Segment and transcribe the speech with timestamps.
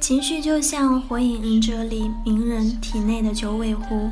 [0.00, 4.10] 情绪就像《火影忍者》里鸣人体内的九尾狐，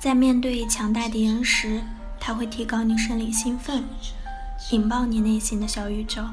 [0.00, 1.80] 在面对强大敌人时，
[2.18, 3.84] 它会提高你生理兴奋，
[4.72, 6.24] 引爆你内心的小宇宙，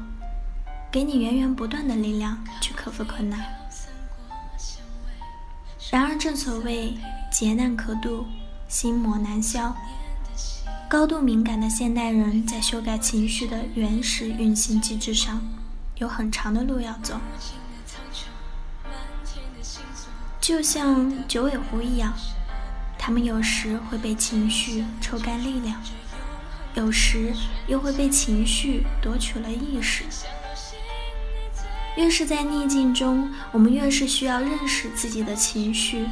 [0.90, 3.40] 给你源源不断的力量去克服困难。
[5.92, 6.92] 然而，正所谓
[7.30, 8.26] 劫难可渡，
[8.66, 9.72] 心魔难消。
[10.88, 15.40] 高度敏感的现代人在修改情绪的原始运行机制上，
[15.98, 17.14] 有很长的路要走。
[20.40, 22.12] 就像九尾狐一样，
[22.98, 25.82] 他们有时会被情绪抽干力量，
[26.74, 27.32] 有时
[27.66, 30.04] 又会被情绪夺取了意识。
[31.96, 36.06] 越是在逆境中，我们越是需要认识自己的情绪。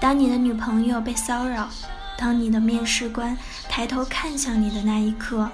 [0.00, 1.68] 当你的女朋友被骚扰，
[2.16, 3.36] 当你的面试官
[3.68, 5.50] 抬头看向你的那一刻，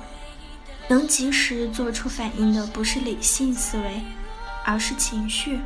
[0.88, 4.02] 能及时做出反应的不是理性思维，
[4.64, 5.60] 而是情绪。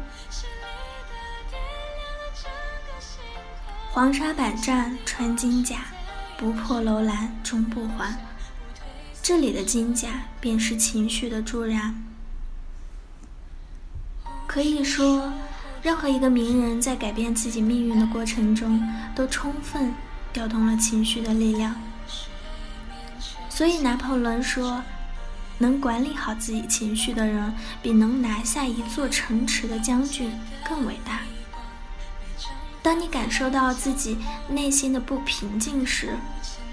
[3.95, 5.77] 黄沙百战穿金甲，
[6.37, 8.19] 不破楼兰终不还。
[9.23, 10.09] 这里的金甲
[10.41, 11.95] 便是情绪的助燃。
[14.49, 15.33] 可以说，
[15.81, 18.83] 任何一个名人在改变自己命运的过程中，
[19.15, 19.95] 都充分
[20.33, 21.77] 调动了情绪的力量。
[23.49, 24.83] 所以拿破仑说
[25.59, 30.33] ：“能管理好自己情绪的人，比能拿下一座城池的将军
[30.69, 31.21] 更伟大。”
[32.85, 36.19] 当你感受到自己内心的不平静时，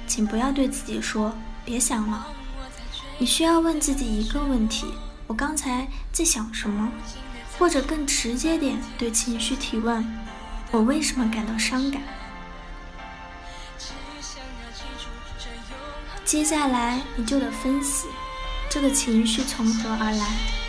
[0.05, 1.33] 请不要对自己说
[1.63, 2.27] “别想了”。
[3.17, 4.88] 你需要问自己一个问题：
[5.25, 6.91] 我刚才在想什么？
[7.57, 10.05] 或者更直接点，对情绪提问：
[10.72, 12.01] 我为什么感到伤感？
[16.25, 18.07] 接下来你就得分析
[18.69, 20.60] 这个情绪从何而来。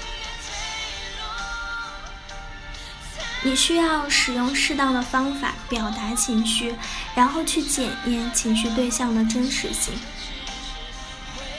[3.44, 6.74] 你需要使用适当的方法表达情绪，
[7.14, 9.92] 然后去检验情绪对象的真实性。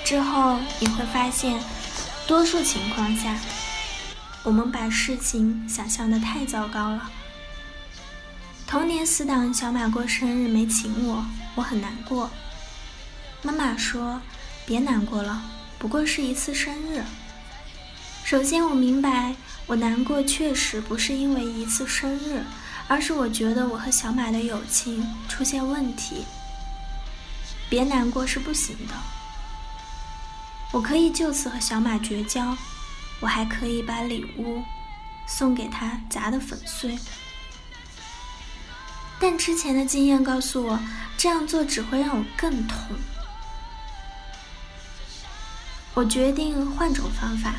[0.06, 1.62] 之后你会发现，
[2.26, 3.36] 多数情况下，
[4.44, 7.12] 我们把事情想象的太糟糕了。
[8.66, 12.30] 童年死党小马过生日没请我，我很难过。
[13.42, 14.22] 妈妈说
[14.66, 15.44] ：“别难过了，
[15.78, 17.04] 不过是一次生日。”
[18.24, 19.36] 首先，我明白。
[19.66, 22.44] 我难过确实不是因为一次生日，
[22.88, 26.26] 而是我觉得我和小马的友情出现问题。
[27.70, 28.94] 别难过是不行的，
[30.72, 32.56] 我可以就此和小马绝交，
[33.20, 34.62] 我还可以把礼物
[35.26, 37.00] 送给他砸得粉碎。
[39.20, 40.78] 但之前的经验告诉我，
[41.18, 42.78] 这样做只会让我更痛。
[45.94, 47.54] 我决定换种方法。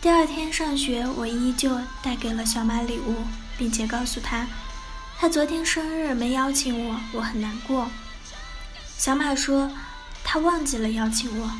[0.00, 3.16] 第二天上学，我依旧带给了小马礼物，
[3.58, 4.46] 并且告诉他，
[5.18, 7.86] 他昨天生日没邀请我，我很难过。
[8.96, 9.70] 小马说，
[10.24, 11.50] 他忘记了邀请我。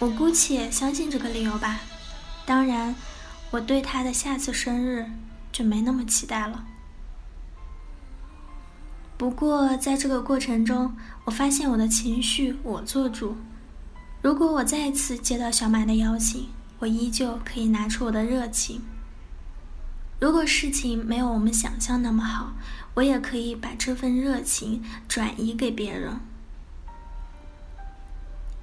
[0.00, 1.78] 我姑且相信这个理由吧。
[2.44, 2.96] 当然，
[3.52, 5.08] 我对他的下次生日
[5.52, 6.64] 就没那么期待了。
[9.16, 10.96] 不过，在这个过程中，
[11.26, 13.36] 我发现我的情绪我做主。
[14.22, 16.48] 如果我再次接到小马的邀请，
[16.78, 18.82] 我依旧可以拿出我的热情。
[20.18, 22.52] 如果事情没有我们想象那么好，
[22.92, 26.20] 我也可以把这份热情转移给别人。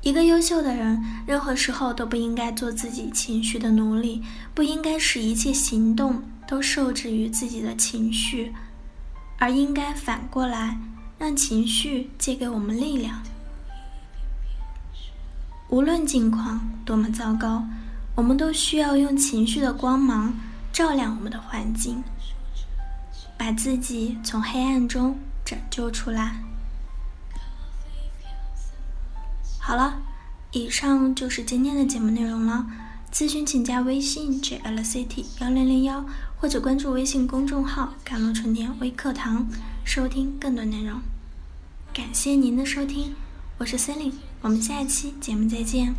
[0.04, 4.22] 一个优秀的人，任何时候都不应该做自己情绪的奴隶，
[4.54, 8.54] 不应该使一切行动都受制于自己的情绪，
[9.40, 10.78] 而应该反过来
[11.18, 13.24] 让情绪借给我们力量。
[15.70, 17.66] 无论境况多么糟糕，
[18.16, 20.34] 我们都需要用情绪的光芒
[20.72, 22.04] 照亮我们的环境，
[23.38, 26.42] 把自己从黑暗中拯救出来。
[29.60, 30.02] 好了，
[30.52, 32.66] 以上就是今天的节目内容了。
[33.12, 36.06] 咨询请加微信 jlct 幺零零幺，
[36.38, 39.48] 或者关注微信公众号“甘露春天微课堂”，
[39.84, 41.02] 收听更多内容。
[41.94, 43.16] 感谢您的收听。
[43.60, 45.96] 我是森林，我们下一期节目再见。